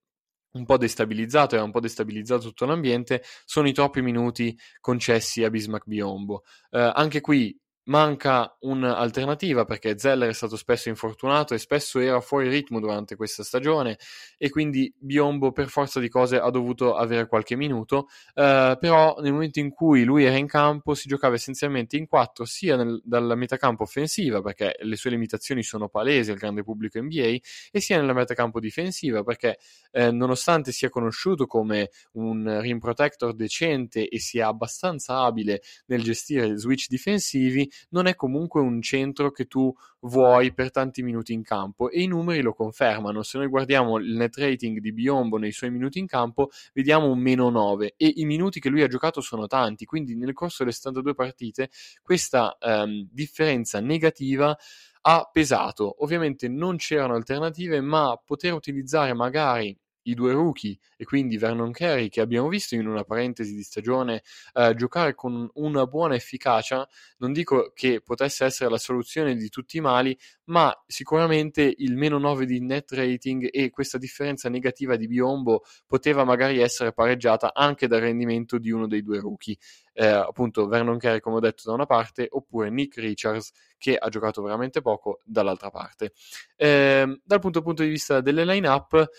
un 0.53 0.65
po' 0.65 0.77
destabilizzato 0.77 1.56
e 1.56 1.60
ha 1.60 1.63
un 1.63 1.72
po' 1.72 1.80
destabilizzato 1.80 2.48
tutto 2.48 2.65
l'ambiente 2.65 3.24
sono 3.46 3.68
i 3.68 3.74
troppi 3.74 4.01
minuti 4.01 4.58
concessi 4.80 5.44
a 5.44 5.50
Bismack 5.50 5.86
Biombo. 5.86 6.44
Eh, 6.70 6.91
anche 6.94 7.22
qui 7.22 7.58
manca 7.86 8.56
un'alternativa 8.60 9.66
perché 9.66 9.98
Zeller 9.98 10.30
è 10.30 10.34
stato 10.34 10.56
spesso 10.56 10.90
infortunato 10.90 11.56
e 11.56 11.58
spesso 11.58 12.00
era 12.00 12.20
fuori 12.22 12.48
ritmo 12.48 12.80
durante 12.80 13.16
questa 13.16 13.44
stagione 13.44 13.98
e 14.38 14.50
quindi 14.50 14.94
Biombo 14.98 15.52
per 15.52 15.68
forza 15.68 16.00
di 16.00 16.08
cose 16.08 16.38
ha 16.38 16.50
dovuto 16.52 16.96
avere 16.96 17.28
qualche 17.28 17.56
minuto 17.56 18.08
eh, 18.36 18.78
però 18.80 19.18
nel 19.20 19.32
momento 19.32 19.60
in 19.60 19.72
cui 19.72 20.04
lui 20.04 20.26
era 20.26 20.38
in 20.38 20.46
campo 20.46 20.94
si 20.94 21.08
giocava 21.08 21.36
essenzialmente 21.36 21.98
in 21.98 22.06
quattro 22.06 22.46
sia 22.46 22.76
nel, 22.76 23.02
dalla 23.04 23.34
metacampo 23.34 23.84
offensiva 23.84 24.42
perché 24.42 24.76
le 24.82 24.96
sue 24.96 25.10
limitazioni 25.10 25.64
sono 25.64 25.90
palesi 25.90 26.30
al 26.30 26.38
grande 26.38 26.62
pubblico 26.64 27.02
NBA 27.02 27.38
e 27.72 27.82
sia 27.82 27.98
nella 27.98 28.14
metacampo 28.14 28.60
difensiva 28.60 29.24
perché 29.24 29.58
eh, 29.92 30.12
nonostante 30.12 30.72
sia 30.72 30.90
conosciuto 30.90 31.48
come 31.48 31.90
un 32.14 32.60
rim 32.62 32.78
protector 32.78 33.34
decente 33.34 34.08
e 34.08 34.20
sia 34.20 34.48
abbastanza 34.48 35.22
abile 35.22 35.62
nel 35.88 36.04
gestire 36.04 36.58
switch 36.58 36.88
difensivi 36.88 37.70
non 37.90 38.08
è 38.08 38.16
comunque 38.16 38.62
un 38.62 38.82
centro 38.82 39.32
che 39.32 39.46
tu 39.46 39.74
vuoi 40.01 40.54
per 40.54 40.72
tanti 40.72 41.04
minuti 41.04 41.34
in 41.34 41.44
campo 41.44 41.90
e 41.90 42.01
i 42.01 42.08
numeri 42.08 42.42
lo 42.42 42.54
confermano. 42.54 43.24
Se 43.24 43.38
noi 43.38 43.48
guardiamo 43.48 43.98
il 43.98 44.16
net 44.16 44.38
rating 44.38 44.80
di 44.80 44.94
Biombo 44.94 45.38
nei 45.38 45.51
suoi 45.51 45.72
minuti 45.72 46.00
in 46.00 46.08
campo, 46.08 46.50
vediamo 46.74 47.10
un 47.10 47.20
meno 47.20 47.50
9 47.50 47.94
e 47.98 48.13
i 48.16 48.25
minuti 48.25 48.60
che 48.60 48.70
lui 48.70 48.82
ha 48.82 48.88
giocato 48.88 49.22
sono 49.22 49.48
tanti, 49.48 49.86
quindi 49.86 50.16
nel 50.16 50.34
corso 50.34 50.63
delle 50.63 50.75
72 50.75 51.13
partite 51.13 51.70
questa 52.01 52.58
um, 52.62 53.08
differenza 53.12 53.80
negativa 53.80 54.58
ha 55.04 55.30
pesato. 55.32 56.04
Ovviamente 56.04 56.48
non 56.48 56.78
c'erano 56.78 57.16
alternative, 57.16 57.82
ma 57.82 58.20
poter 58.24 58.54
utilizzare 58.54 59.13
magari 59.13 59.75
i 60.03 60.13
due 60.13 60.34
rookie 60.34 60.77
e 60.98 61.03
quindi 61.03 61.38
Vernon 61.38 61.72
Carey 61.72 62.10
che 62.10 62.22
abbiamo 62.22 62.48
visto 62.48 62.75
in 62.75 62.88
una 62.88 63.03
parentesi 63.03 63.53
di 63.53 63.63
stagione 63.63 64.24
eh, 64.53 64.74
giocare 64.75 65.15
con 65.15 65.50
una 65.55 65.86
buona 65.86 66.15
efficacia 66.15 66.88
non 67.17 67.34
dico 67.34 67.72
che 67.74 68.01
potesse 68.01 68.46
essere 68.46 68.70
la 68.70 68.77
soluzione 68.77 69.36
di 69.36 69.50
tutti 69.50 69.77
i 69.77 69.81
mali 69.81 70.17
ma 70.51 70.74
sicuramente 70.86 71.74
il 71.77 71.96
meno 71.96 72.17
9 72.17 72.46
di 72.46 72.60
net 72.62 72.91
rating 72.91 73.48
e 73.51 73.70
questa 73.70 73.98
differenza 73.98 74.50
negativa 74.50 74.96
di 74.98 75.08
Biombo 75.08 75.63
poteva 75.88 76.24
magari 76.24 76.60
essere 76.60 76.93
pareggiata 76.93 77.53
anche 77.53 77.88
dal 77.88 78.01
rendimento 78.01 78.58
di 78.58 78.70
uno 78.70 78.88
dei 78.88 79.01
due 79.01 79.20
rookie. 79.20 79.58
Eh, 79.93 80.05
appunto 80.05 80.67
Vernon 80.67 80.98
Carey 80.98 81.20
come 81.20 81.38
ho 81.38 81.39
detto 81.39 81.63
da 81.65 81.74
una 81.74 81.86
parte 81.86 82.27
oppure 82.29 82.70
Nick 82.70 82.98
Richards 82.98 83.51
che 83.77 83.96
ha 83.96 84.10
giocato 84.10 84.41
veramente 84.41 84.81
poco 84.81 85.22
dall'altra 85.24 85.70
parte. 85.70 86.13
Eh, 86.55 87.20
dal 87.24 87.39
punto, 87.39 87.62
punto 87.62 87.84
di 87.84 87.89
vista 87.89 88.20
delle 88.22 88.46
line 88.46 88.67
up 88.67 89.10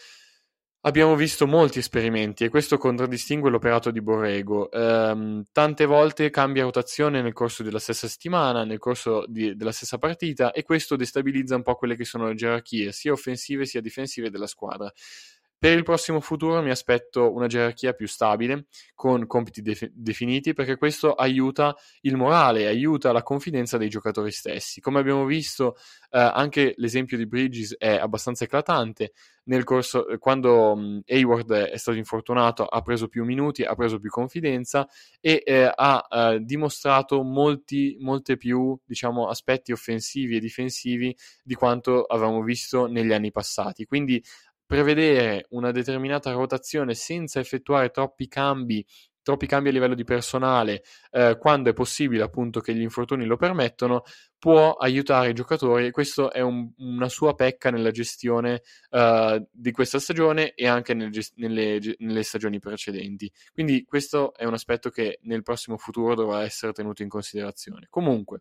Abbiamo 0.84 1.14
visto 1.14 1.46
molti 1.46 1.78
esperimenti 1.78 2.42
e 2.42 2.48
questo 2.48 2.76
contraddistingue 2.76 3.50
l'operato 3.50 3.92
di 3.92 4.00
Borrego. 4.00 4.68
Um, 4.72 5.44
tante 5.52 5.86
volte 5.86 6.28
cambia 6.30 6.64
rotazione 6.64 7.22
nel 7.22 7.32
corso 7.32 7.62
della 7.62 7.78
stessa 7.78 8.08
settimana, 8.08 8.64
nel 8.64 8.80
corso 8.80 9.24
di, 9.28 9.54
della 9.54 9.70
stessa 9.70 9.98
partita 9.98 10.50
e 10.50 10.64
questo 10.64 10.96
destabilizza 10.96 11.54
un 11.54 11.62
po' 11.62 11.76
quelle 11.76 11.94
che 11.94 12.04
sono 12.04 12.26
le 12.26 12.34
gerarchie 12.34 12.90
sia 12.90 13.12
offensive 13.12 13.64
sia 13.64 13.80
difensive 13.80 14.28
della 14.28 14.48
squadra. 14.48 14.92
Per 15.62 15.72
il 15.72 15.84
prossimo 15.84 16.18
futuro 16.18 16.60
mi 16.60 16.70
aspetto 16.70 17.32
una 17.32 17.46
gerarchia 17.46 17.92
più 17.92 18.08
stabile, 18.08 18.66
con 18.96 19.28
compiti 19.28 19.62
de- 19.62 19.92
definiti, 19.94 20.54
perché 20.54 20.76
questo 20.76 21.12
aiuta 21.14 21.76
il 22.00 22.16
morale, 22.16 22.66
aiuta 22.66 23.12
la 23.12 23.22
confidenza 23.22 23.78
dei 23.78 23.88
giocatori 23.88 24.32
stessi. 24.32 24.80
Come 24.80 24.98
abbiamo 24.98 25.24
visto, 25.24 25.76
eh, 26.10 26.18
anche 26.18 26.74
l'esempio 26.78 27.16
di 27.16 27.28
Bridges 27.28 27.76
è 27.78 27.94
abbastanza 27.94 28.42
eclatante. 28.42 29.12
Nel 29.44 29.62
corso, 29.62 30.08
eh, 30.08 30.18
quando 30.18 30.74
mh, 30.74 31.02
Hayward 31.06 31.52
è 31.52 31.76
stato 31.76 31.96
infortunato, 31.96 32.64
ha 32.66 32.82
preso 32.82 33.06
più 33.06 33.24
minuti, 33.24 33.62
ha 33.62 33.76
preso 33.76 34.00
più 34.00 34.10
confidenza 34.10 34.88
e 35.20 35.44
eh, 35.44 35.70
ha 35.72 36.06
eh, 36.10 36.40
dimostrato 36.40 37.22
molti, 37.22 37.96
molte 38.00 38.36
più 38.36 38.76
diciamo, 38.84 39.28
aspetti 39.28 39.70
offensivi 39.70 40.36
e 40.36 40.40
difensivi 40.40 41.16
di 41.44 41.54
quanto 41.54 42.02
avevamo 42.02 42.42
visto 42.42 42.86
negli 42.86 43.12
anni 43.12 43.30
passati. 43.30 43.84
Quindi 43.84 44.20
prevedere 44.72 45.44
una 45.50 45.70
determinata 45.70 46.32
rotazione 46.32 46.94
senza 46.94 47.38
effettuare 47.38 47.90
troppi 47.90 48.26
cambi 48.26 48.82
troppi 49.22 49.46
cambi 49.46 49.68
a 49.68 49.72
livello 49.72 49.94
di 49.94 50.02
personale, 50.02 50.82
eh, 51.12 51.36
quando 51.38 51.70
è 51.70 51.72
possibile 51.72 52.24
appunto 52.24 52.58
che 52.58 52.74
gli 52.74 52.80
infortuni 52.80 53.24
lo 53.24 53.36
permettono, 53.36 54.02
può 54.36 54.72
aiutare 54.72 55.30
i 55.30 55.32
giocatori 55.32 55.86
e 55.86 55.90
questo 55.92 56.32
è 56.32 56.40
un, 56.40 56.72
una 56.78 57.08
sua 57.08 57.34
pecca 57.34 57.70
nella 57.70 57.92
gestione 57.92 58.62
uh, 58.90 59.46
di 59.52 59.70
questa 59.70 60.00
stagione 60.00 60.54
e 60.54 60.66
anche 60.66 60.92
nel, 60.92 61.12
nelle, 61.36 61.78
nelle, 61.98 62.22
stagioni 62.24 62.58
precedenti. 62.58 63.30
Quindi 63.52 63.84
questo 63.84 64.34
è 64.34 64.44
un 64.44 64.54
aspetto 64.54 64.90
che 64.90 65.20
nel 65.22 65.44
prossimo 65.44 65.76
futuro 65.76 66.16
dovrà 66.16 66.42
essere 66.42 66.72
tenuto 66.72 67.02
in 67.02 67.08
considerazione. 67.08 67.86
Comunque, 67.88 68.40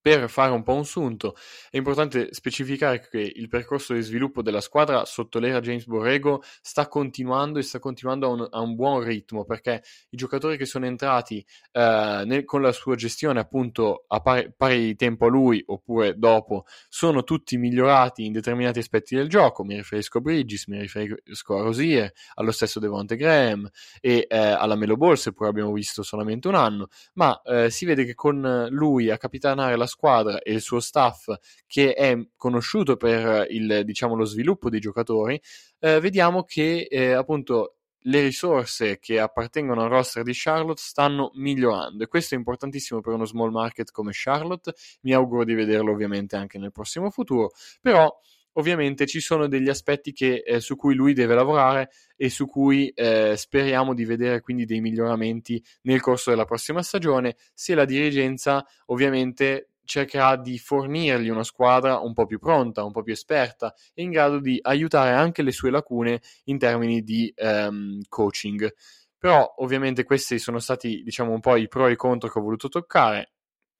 per 0.00 0.30
fare 0.30 0.52
un 0.52 0.62
po' 0.62 0.74
un 0.74 0.84
sunto, 0.84 1.36
è 1.70 1.76
importante 1.76 2.32
specificare 2.32 3.06
che 3.06 3.20
il 3.20 3.48
percorso 3.48 3.92
di 3.92 4.00
sviluppo 4.00 4.40
della 4.42 4.60
squadra 4.60 5.04
sotto 5.04 5.38
l'era 5.38 5.60
James 5.60 5.84
Borrego 5.84 6.42
sta 6.62 6.88
continuando 6.88 7.58
e 7.58 7.62
sta 7.62 7.78
continuando 7.78 8.26
a 8.26 8.30
un, 8.30 8.48
a 8.50 8.60
un 8.60 8.74
buon 8.74 9.02
ritmo 9.02 9.44
perché 9.44 9.82
i 10.10 10.16
giocatori 10.16 10.56
che 10.56 10.64
sono 10.64 10.86
entrati 10.86 11.44
eh, 11.72 12.22
nel, 12.24 12.44
con 12.44 12.62
la 12.62 12.72
sua 12.72 12.94
gestione 12.94 13.40
appunto 13.40 14.04
a 14.06 14.20
pari, 14.20 14.52
pari, 14.56 14.96
tempo 14.96 15.26
a 15.26 15.28
lui 15.28 15.62
oppure 15.66 16.16
dopo 16.16 16.64
sono 16.88 17.22
tutti 17.22 17.58
migliorati 17.58 18.24
in 18.24 18.32
determinati 18.32 18.78
aspetti 18.78 19.14
del 19.14 19.28
gioco. 19.28 19.64
Mi 19.64 19.76
riferisco 19.76 20.18
a 20.18 20.20
Bridges, 20.22 20.66
mi 20.66 20.80
riferisco 20.80 21.58
a 21.58 21.62
Rosier, 21.62 22.10
allo 22.34 22.52
stesso 22.52 22.80
Devonte 22.80 23.16
Graham 23.16 23.68
e 24.00 24.26
eh, 24.28 24.36
alla 24.36 24.76
Melo 24.76 24.96
Ball, 24.96 25.14
seppur 25.14 25.46
abbiamo 25.46 25.72
visto 25.72 26.02
solamente 26.02 26.48
un 26.48 26.54
anno, 26.54 26.88
ma 27.14 27.40
eh, 27.42 27.70
si 27.70 27.84
vede 27.84 28.04
che 28.04 28.14
con 28.14 28.68
lui 28.70 29.10
a 29.10 29.18
capitanare 29.18 29.76
la 29.76 29.86
squadra 29.90 30.40
e 30.40 30.52
il 30.52 30.62
suo 30.62 30.80
staff 30.80 31.28
che 31.66 31.92
è 31.92 32.16
conosciuto 32.36 32.96
per 32.96 33.46
il, 33.50 33.82
diciamo, 33.84 34.14
lo 34.14 34.24
sviluppo 34.24 34.70
dei 34.70 34.80
giocatori, 34.80 35.38
eh, 35.80 36.00
vediamo 36.00 36.44
che 36.44 36.86
eh, 36.88 37.12
appunto 37.12 37.74
le 38.04 38.22
risorse 38.22 38.98
che 38.98 39.18
appartengono 39.18 39.82
al 39.82 39.90
roster 39.90 40.22
di 40.22 40.32
Charlotte 40.34 40.80
stanno 40.82 41.32
migliorando. 41.34 42.04
E 42.04 42.06
questo 42.06 42.34
è 42.34 42.38
importantissimo 42.38 43.00
per 43.00 43.12
uno 43.12 43.24
small 43.24 43.50
market 43.50 43.90
come 43.90 44.12
Charlotte. 44.14 44.72
Mi 45.02 45.12
auguro 45.12 45.44
di 45.44 45.54
vederlo 45.54 45.92
ovviamente 45.92 46.36
anche 46.36 46.58
nel 46.58 46.72
prossimo 46.72 47.10
futuro, 47.10 47.50
però 47.80 48.10
ovviamente 48.54 49.06
ci 49.06 49.20
sono 49.20 49.46
degli 49.46 49.68
aspetti 49.68 50.12
che, 50.12 50.42
eh, 50.44 50.60
su 50.60 50.76
cui 50.76 50.94
lui 50.94 51.12
deve 51.12 51.34
lavorare 51.34 51.90
e 52.16 52.30
su 52.30 52.46
cui 52.46 52.88
eh, 52.88 53.34
speriamo 53.36 53.94
di 53.94 54.04
vedere 54.04 54.40
quindi 54.40 54.64
dei 54.64 54.80
miglioramenti 54.80 55.62
nel 55.82 56.00
corso 56.00 56.30
della 56.30 56.44
prossima 56.44 56.82
stagione. 56.82 57.36
Se 57.54 57.74
la 57.74 57.84
dirigenza 57.84 58.66
ovviamente 58.86 59.69
cercherà 59.90 60.36
di 60.36 60.56
fornirgli 60.56 61.30
una 61.30 61.42
squadra 61.42 61.98
un 61.98 62.12
po' 62.12 62.24
più 62.24 62.38
pronta, 62.38 62.84
un 62.84 62.92
po' 62.92 63.02
più 63.02 63.12
esperta 63.12 63.74
e 63.92 64.04
in 64.04 64.10
grado 64.10 64.38
di 64.38 64.56
aiutare 64.62 65.10
anche 65.10 65.42
le 65.42 65.50
sue 65.50 65.70
lacune 65.70 66.22
in 66.44 66.58
termini 66.58 67.02
di 67.02 67.32
um, 67.38 67.98
coaching. 68.08 68.72
Però 69.18 69.54
ovviamente 69.58 70.04
questi 70.04 70.38
sono 70.38 70.60
stati 70.60 71.02
diciamo 71.02 71.32
un 71.32 71.40
po' 71.40 71.56
i 71.56 71.66
pro 71.66 71.88
e 71.88 71.92
i 71.92 71.96
contro 71.96 72.30
che 72.30 72.38
ho 72.38 72.42
voluto 72.42 72.68
toccare 72.68 73.32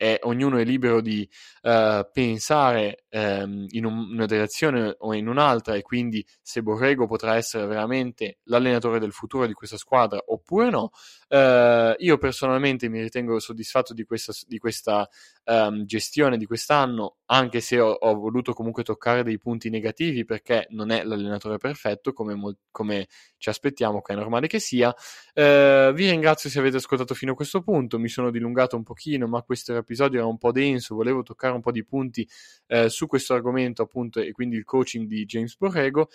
e 0.03 0.19
ognuno 0.23 0.57
è 0.57 0.65
libero 0.65 1.03
di 1.03 1.29
uh, 1.61 2.09
pensare 2.11 3.05
um, 3.11 3.67
in 3.69 3.85
un, 3.85 4.13
una 4.13 4.25
direzione 4.25 4.95
o 4.97 5.13
in 5.13 5.29
un'altra 5.29 5.75
e 5.75 5.83
quindi 5.83 6.27
se 6.41 6.63
Borrego 6.63 7.07
potrà 7.07 7.35
essere 7.35 7.67
veramente 7.67 8.39
l'allenatore 8.45 8.99
del 8.99 9.13
futuro 9.13 9.47
di 9.47 9.53
questa 9.53 9.77
squadra 9.77 10.19
oppure 10.29 10.71
no. 10.71 10.91
Uh, 11.29 11.95
io 11.99 12.17
personalmente 12.17 12.89
mi 12.89 13.03
ritengo 13.03 13.39
soddisfatto 13.39 13.93
di 13.93 14.05
questa, 14.05 14.33
di 14.49 14.59
questa 14.59 15.07
um, 15.45 15.85
gestione 15.85 16.39
di 16.39 16.47
quest'anno, 16.47 17.19
anche 17.27 17.61
se 17.61 17.79
ho, 17.79 17.91
ho, 17.91 18.15
voluto 18.15 18.55
comunque 18.55 18.83
toccare 18.83 19.23
dei 19.23 19.39
punti 19.39 19.69
negativi 19.69 20.25
perché 20.25 20.67
non 20.71 20.91
è 20.91 21.05
l'allenatore 21.05 21.59
perfetto 21.59 22.13
come, 22.13 22.57
come 22.71 23.07
ci 23.37 23.49
aspettiamo 23.51 24.01
che 24.01 24.15
è 24.15 24.17
normale 24.17 24.47
che 24.47 24.59
sia. 24.59 24.89
Uh, 25.35 25.93
vi 25.93 26.09
ringrazio 26.09 26.49
se 26.49 26.59
avete 26.59 26.79
ascoltato 26.79 27.15
fino 27.15 27.33
a 27.33 27.37
questo 27.37 27.61
punto, 27.61 27.99
mi 27.99 28.09
sono 28.09 28.31
dilungato 28.31 28.77
un 28.77 28.83
pochino 28.83 29.29
ma 29.29 29.43
questo 29.43 29.73
episodio 29.91 30.21
era 30.21 30.29
un 30.29 30.39
po' 30.39 30.53
denso, 30.53 30.95
volevo 30.95 31.23
toccare 31.23 31.53
un 31.53 31.61
po' 31.61 31.73
di 31.73 31.85
punti 31.85 32.27
uh, 32.69 32.87
su 32.87 33.07
questo 33.07 33.35
argomento 33.35 33.83
appunto 33.83 34.21
e 34.21 34.31
quindi 34.31 34.57
il 34.57 34.65
coaching 34.65 35.07
di 35.07 35.25
James 35.25 35.57
Borrego. 35.57 36.09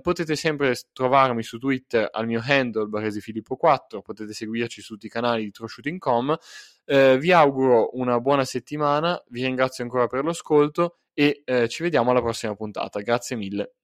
potete 0.00 0.34
sempre 0.36 0.74
trovarmi 0.92 1.42
su 1.42 1.58
Twitter 1.58 2.08
al 2.10 2.26
mio 2.26 2.40
handle 2.42 2.86
baresifilippo4, 2.86 4.00
potete 4.02 4.32
seguirci 4.32 4.80
su 4.80 4.94
tutti 4.94 5.06
i 5.06 5.10
canali 5.10 5.44
di 5.44 5.50
TroShooting.com. 5.50 6.36
Eh, 6.84 7.18
vi 7.18 7.32
auguro 7.32 7.90
una 7.96 8.20
buona 8.20 8.44
settimana, 8.44 9.22
vi 9.28 9.42
ringrazio 9.42 9.84
ancora 9.84 10.06
per 10.06 10.24
l'ascolto 10.24 10.98
e 11.14 11.42
eh, 11.44 11.68
ci 11.68 11.82
vediamo 11.82 12.10
alla 12.10 12.22
prossima 12.22 12.54
puntata. 12.54 13.00
Grazie 13.00 13.36
mille. 13.36 13.74